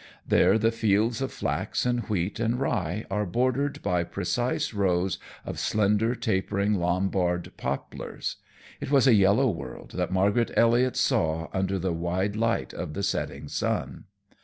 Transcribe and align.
There 0.27 0.57
the 0.57 0.71
fields 0.71 1.21
of 1.21 1.31
flax 1.31 1.85
and 1.85 1.99
wheat 2.09 2.39
and 2.39 2.59
rye 2.59 3.05
are 3.11 3.23
bordered 3.23 3.83
by 3.83 4.03
precise 4.03 4.73
rows 4.73 5.19
of 5.45 5.59
slender, 5.59 6.15
tapering 6.15 6.73
Lombard 6.79 7.51
poplars. 7.55 8.37
It 8.79 8.89
was 8.89 9.05
a 9.05 9.13
yellow 9.13 9.47
world 9.51 9.91
that 9.91 10.11
Margaret 10.11 10.49
Elliot 10.57 10.97
saw 10.97 11.49
under 11.53 11.77
the 11.77 11.93
wide 11.93 12.35
light 12.35 12.73
of 12.73 12.95
the 12.95 13.03
setting 13.03 13.47
sun. 13.47 14.05